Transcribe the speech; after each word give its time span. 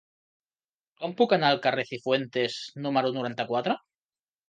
Com 1.01 1.13
puc 1.19 1.35
anar 1.37 1.53
al 1.53 1.63
carrer 1.67 1.85
de 1.89 1.91
Cifuentes 1.91 2.59
número 2.89 3.15
noranta-quatre? 3.19 3.81